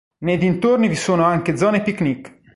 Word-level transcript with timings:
Nei 0.23 0.39
dintorni 0.39 0.87
vi 0.87 0.95
sono 0.95 1.25
anche 1.25 1.55
zone 1.55 1.83
pic 1.83 2.01
nic. 2.01 2.39